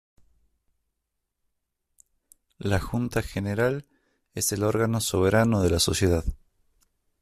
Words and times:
La 2.57 2.79
Junta 2.79 3.21
General 3.21 3.85
es 4.33 4.51
el 4.51 4.63
órgano 4.63 4.99
soberano 4.99 5.61
de 5.61 5.69
la 5.69 5.79
Sociedad. 5.79 6.25